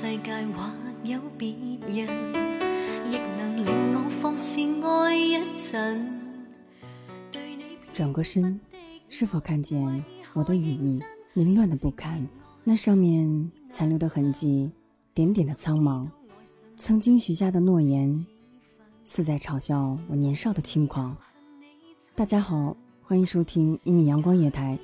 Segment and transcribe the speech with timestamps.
[0.00, 1.50] 世界或有别
[1.88, 2.06] 人，
[3.10, 6.20] 亦能令我放肆爱一阵。
[7.92, 8.60] 转过身，
[9.08, 10.04] 是否看见
[10.34, 12.24] 我的羽翼凌乱的不堪？
[12.62, 14.70] 那上面残留的痕迹，
[15.14, 16.06] 点点的苍茫。
[16.76, 18.24] 曾经许下的诺言，
[19.02, 21.16] 似在嘲笑我年少的轻狂。
[22.14, 24.78] 大家好，欢迎收听一米阳光夜台，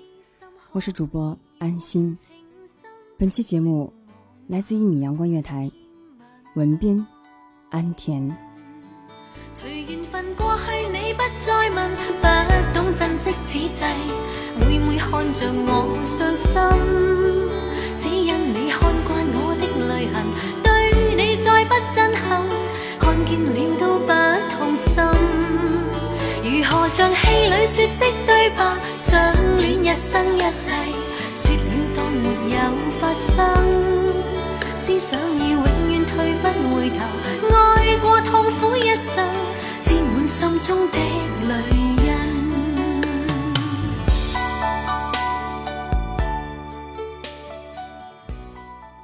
[0.72, 2.18] 我是主播安心。
[3.16, 3.92] 本期节目
[4.46, 5.70] 来自一米阳光月台，
[6.54, 7.06] 文编
[7.70, 8.36] 安田。
[9.54, 11.90] 随缘分过去，你不再问，
[12.20, 12.28] 不
[12.74, 13.84] 懂珍惜此际，
[14.60, 16.60] 每每看着我伤心，
[17.96, 20.26] 只因你看惯我的泪痕，
[20.62, 22.44] 对你再不震撼，
[23.00, 24.12] 看见了都不
[24.54, 24.92] 痛心。
[26.44, 30.70] 如何像戏里说的对白，相恋一生一世，
[31.34, 31.60] 说了
[31.96, 32.58] 当没有
[33.00, 33.42] 發生，
[34.86, 36.96] 思想已永远退不回头，
[37.56, 39.26] 爱过痛苦一生，
[39.82, 40.98] 沾满心中的
[41.48, 41.84] 泪。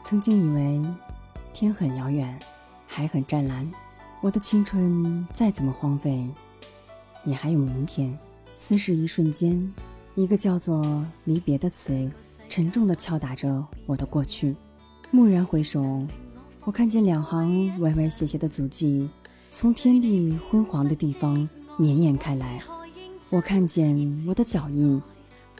[0.04, 0.84] 曾经以为
[1.54, 2.38] 天很遥远，
[2.86, 3.66] 海很湛蓝，
[4.20, 6.28] 我的青春再怎么荒废，
[7.24, 8.18] 也还有明天。
[8.52, 9.72] 似是一瞬间，
[10.14, 12.12] 一个叫做离别的词，
[12.50, 14.54] 沉重的敲打着我的过去。
[15.12, 16.06] 蓦然回首，
[16.64, 19.10] 我看见两行歪歪斜斜的足迹，
[19.50, 22.62] 从天地昏黄的地方绵延开来。
[23.28, 25.02] 我看见我的脚印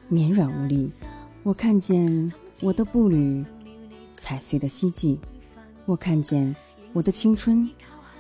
[0.07, 0.93] 绵软无力，
[1.43, 3.45] 我看见我的步履
[4.13, 5.19] 踩碎的希冀，
[5.85, 6.55] 我看见
[6.93, 7.69] 我的青春，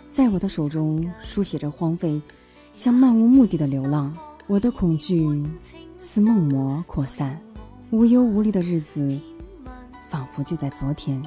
[0.09, 2.21] 在我的手中书写着荒废，
[2.73, 4.13] 像漫无目的的流浪。
[4.49, 5.25] 我的恐惧
[5.97, 7.41] 似梦魔扩散，
[7.93, 9.17] 无忧无虑的日子，
[10.11, 11.23] 仿佛就在昨天。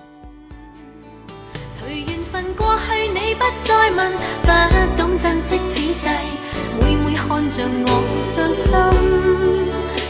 [1.71, 4.11] 随缘分过去，你不再问，
[4.41, 4.47] 不
[4.97, 6.09] 懂珍惜此际，
[6.81, 7.87] 每每看着我
[8.21, 8.67] 伤心，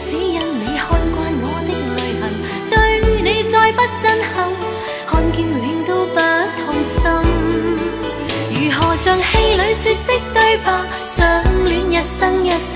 [0.09, 2.23] 只因你看惯我的泪痕，
[2.72, 2.73] 对
[3.22, 4.03] 你再不震
[4.34, 4.50] 撼，
[5.05, 5.55] 看见了
[5.85, 6.17] 都不
[6.66, 6.97] 痛心。
[8.49, 10.67] 如何像戏里说的对白，
[11.03, 11.14] 相
[11.64, 12.73] 恋一生一世，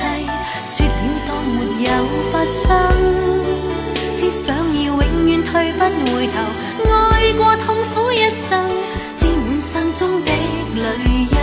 [0.68, 0.92] 说了
[1.28, 1.90] 当没有
[2.32, 2.66] 发生。
[4.20, 5.07] 只想要永
[5.58, 5.82] 遠退不
[6.16, 6.34] 回头，
[6.88, 8.18] 爱过痛苦一
[8.48, 8.70] 生，
[9.18, 10.32] 沾满心中的
[10.76, 10.82] 泪
[11.26, 11.36] 印。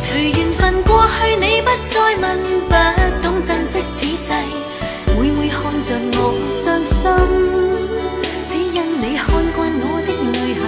[0.00, 2.24] 随缘分过去，你不再问，
[2.68, 2.74] 不
[3.22, 4.34] 懂珍惜此际，
[5.16, 6.98] 每每看着我伤心，
[8.48, 10.60] 只因你看惯我的泪痕，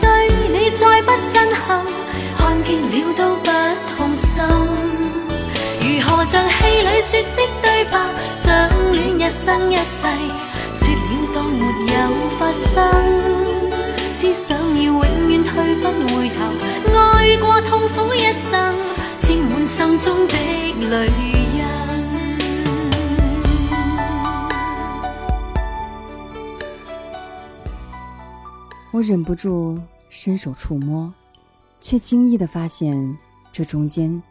[0.00, 0.04] 对
[0.52, 1.82] 你再不震撼，
[2.36, 3.50] 看见了都不
[3.96, 4.28] 痛心。
[5.80, 7.38] 如何像戏里说的
[7.90, 10.06] 對白，相戀一生一世，
[10.72, 11.98] 說了當沒有
[12.38, 12.70] 發生。
[14.12, 15.84] 思想要永遠不
[16.14, 16.38] 回头，
[16.96, 18.72] 爱过痛苦一生，
[19.20, 20.34] 沾满心中的
[20.88, 21.10] 泪
[21.54, 21.60] 印。
[28.92, 29.78] 我忍不住
[30.08, 31.12] 伸手触摸，
[31.80, 33.16] 却惊异地发现，
[33.50, 34.22] 这中间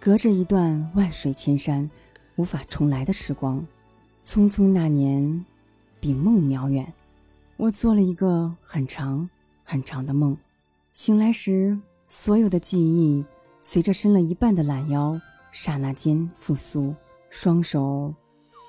[0.00, 1.88] 隔着一段万水千山、
[2.42, 3.64] 无法重来的时光。
[4.24, 5.44] 匆匆那年，
[6.00, 6.92] 比梦渺远。
[7.56, 9.30] 我做了一个很长
[9.62, 10.36] 很长的梦，
[10.92, 11.78] 醒来时，
[12.08, 13.24] 所有的记忆
[13.60, 15.20] 随着伸了一半的懒腰，
[15.52, 16.92] 刹那间复苏。
[17.30, 18.12] 双手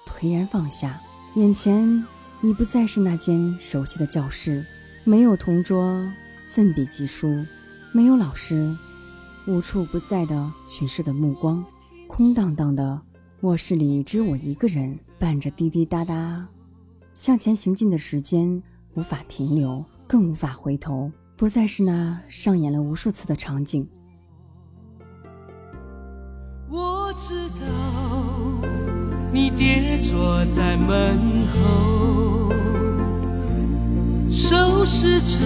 [0.06, 1.02] 颓然放下，
[1.34, 2.06] 眼前
[2.44, 4.64] 已不再是那间熟悉的教室，
[5.04, 6.08] 没有同桌
[6.52, 7.44] 奋笔疾书，
[7.92, 8.78] 没有老师
[9.48, 11.66] 无处不在的巡视的目光，
[12.06, 13.02] 空荡荡的
[13.44, 15.00] 卧室里只有我一个人。
[15.20, 16.46] 伴着滴滴答答
[17.14, 18.62] 向前行进的时间，
[18.96, 23.88] 无法停留，更无法回头，不再是那上演了无数次的场景。
[26.70, 28.68] 我知道
[29.32, 31.18] 你跌坐在门
[31.54, 32.52] 后，
[34.30, 35.46] 收拾着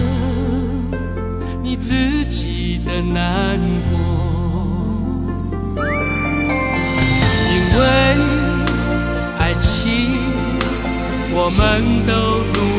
[1.62, 1.94] 你自
[2.28, 3.60] 己的难
[3.92, 4.07] 过，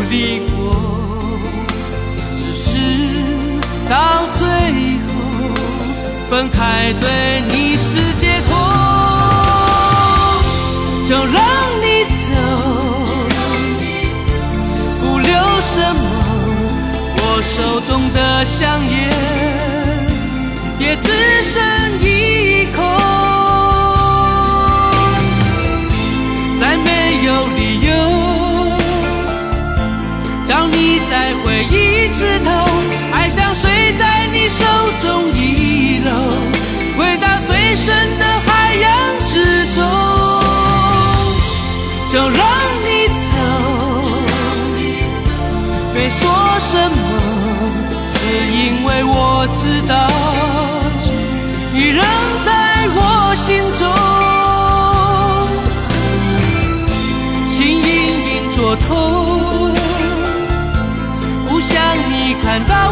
[0.09, 0.73] 都努力过，
[2.35, 2.77] 只是
[3.87, 4.47] 到最
[5.05, 5.09] 后
[6.29, 8.57] 分开，对你是解脱。
[11.07, 11.41] 就让
[11.81, 12.19] 你走，
[14.99, 16.01] 不留什么，
[17.17, 18.93] 我手中的香烟
[20.79, 21.07] 也只
[21.43, 21.61] 剩
[21.99, 22.18] 一
[42.11, 42.27] 就让
[42.81, 43.21] 你走，
[45.93, 46.27] 别说
[46.57, 46.97] 什么，
[48.13, 48.19] 只
[48.51, 49.93] 因为我知道，
[51.71, 52.03] 你仍
[52.43, 52.49] 在
[52.95, 52.99] 我
[53.35, 53.87] 心中。
[57.47, 57.87] 心隐
[58.31, 59.71] 隐作痛，
[61.47, 61.77] 不想
[62.09, 62.88] 你看到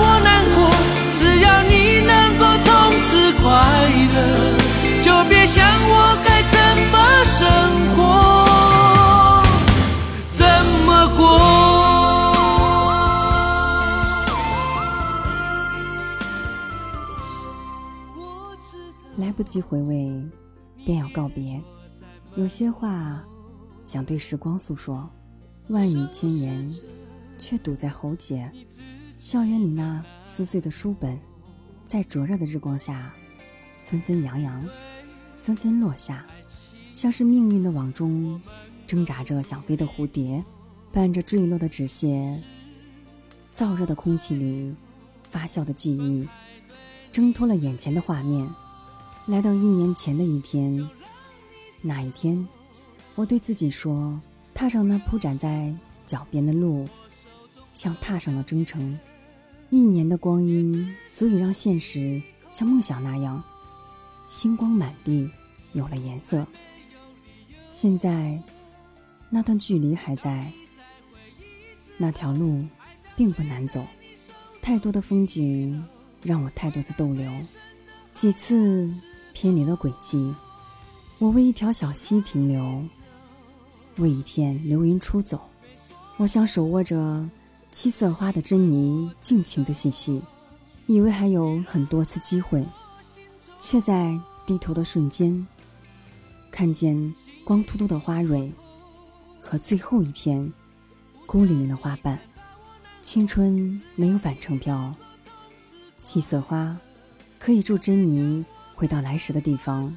[19.47, 20.21] 及回味，
[20.85, 21.59] 便要告别。
[22.35, 23.25] 有些话，
[23.85, 25.09] 想对时光诉说。
[25.69, 26.73] 万语千言，
[27.37, 28.49] 却堵在喉结。
[29.17, 31.19] 校园里那撕碎的书本，
[31.83, 33.13] 在灼热的日光下，
[33.83, 34.63] 纷纷扬扬，
[35.37, 36.25] 纷纷落下，
[36.95, 38.39] 像是命运的网中
[38.85, 40.41] 挣扎着想飞的蝴蝶，
[40.91, 42.41] 伴着坠落的纸屑。
[43.53, 44.73] 燥热的空气里，
[45.27, 46.25] 发酵的记忆，
[47.11, 48.47] 挣脱了眼前的画面，
[49.27, 50.89] 来到一年前的一天。
[51.81, 52.47] 那一天，
[53.15, 54.19] 我对自己说。
[54.53, 55.71] 踏上那铺展在
[56.03, 56.87] 脚边的路，
[57.71, 58.97] 像踏上了征程。
[59.69, 62.19] 一年的光阴足以让现实
[62.49, 63.43] 像梦想那样，
[64.27, 65.29] 星光满地，
[65.73, 66.47] 有了颜色。
[67.69, 68.41] 现在，
[69.29, 70.51] 那段距离还在，
[71.97, 72.65] 那条路
[73.15, 73.85] 并不难走。
[74.59, 75.85] 太多的风景
[76.23, 77.31] 让我太多次逗留，
[78.15, 78.91] 几次
[79.39, 80.33] 偏离了轨迹。
[81.19, 82.83] 我为一条小溪停留。
[83.97, 85.39] 为一片流云出走，
[86.17, 87.29] 我想手握着
[87.71, 90.19] 七色花的珍妮，尽情的细细，
[90.87, 92.65] 以为还有很多次机会，
[93.59, 95.45] 却在低头的瞬间，
[96.49, 97.13] 看见
[97.43, 98.51] 光秃秃的花蕊
[99.39, 100.51] 和最后一片
[101.27, 102.19] 孤零零的花瓣。
[103.03, 104.91] 青春没有返程票，
[106.01, 106.75] 七色花
[107.37, 108.43] 可以助珍妮
[108.77, 109.91] 回到来时的地方。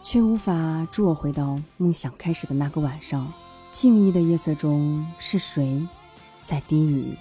[0.00, 3.32] 却无法助我回到梦想开始的那个晚上。
[3.72, 5.84] 静谧的夜色中，是谁
[6.44, 7.16] 在低语？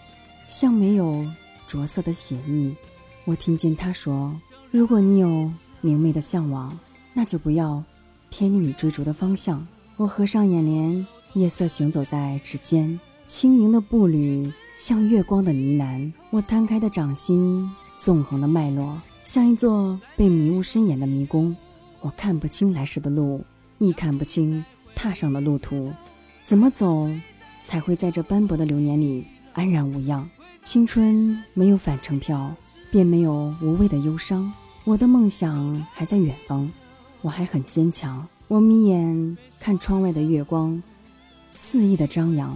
[0.47, 1.25] 像没有
[1.65, 2.75] 着色的写意。
[3.23, 4.39] 我听见他说
[4.69, 5.51] ：“如果你有
[5.81, 6.77] 明媚的向往，
[7.11, 7.83] 那就不要
[8.29, 9.65] 偏离你追逐的方向。”
[9.97, 16.13] 我合上眼帘，夜色行走在指尖，轻盈的步履像月光的呢喃。
[16.29, 21.55] 我摊开的掌心，纵横的脉络，像一座被迷雾深掩的迷宫。
[21.99, 23.43] 我看不清来时的路，
[23.79, 24.63] 亦看不清
[24.93, 25.91] 踏上的路途，
[26.43, 27.09] 怎么走
[27.63, 30.29] 才会在这斑驳的流年里安然无恙？
[30.61, 32.55] 青春没有返程票，
[32.91, 34.53] 便没有无谓的忧伤。
[34.83, 36.71] 我的梦想还在远方，
[37.23, 38.27] 我还很坚强。
[38.47, 40.83] 我眯眼看窗外的月光，
[41.51, 42.55] 肆意的张扬，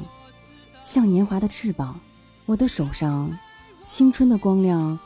[0.83, 1.99] 像年华的翅膀。
[2.45, 3.35] 我的手上，
[3.87, 4.99] 青春的光亮，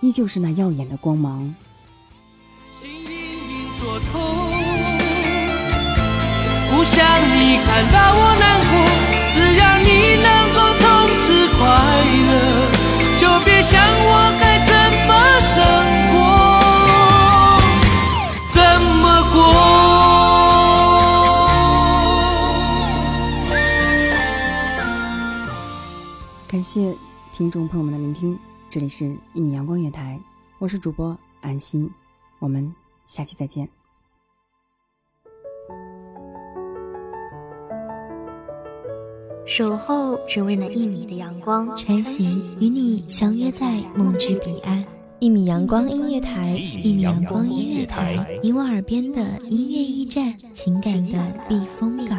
[0.00, 1.54] 依旧是那耀眼的光芒。
[2.72, 4.20] 心隐隐作痛，
[6.70, 8.72] 不想你看到我难过。
[9.34, 10.86] 只要你能够从
[11.16, 11.60] 此快
[12.28, 12.30] 乐，
[13.18, 14.72] 就别想我该怎
[15.08, 15.56] 么生
[16.12, 16.16] 活，
[18.54, 18.56] 怎
[19.00, 19.36] 么过。
[26.46, 26.96] 感谢
[27.32, 28.38] 听众朋友们的聆听，
[28.70, 30.20] 这里是《一米阳光月台》，
[30.58, 31.90] 我是主播安心，
[32.38, 32.70] 我们
[33.06, 33.66] 下期再见。
[39.46, 44.84] 守候只为那一米的阳光，穿行与你相约在梦之彼岸。
[45.18, 52.18] 一米阳光音乐台，一米阳光音乐台，你我耳边的音乐驿站，情感的避风港。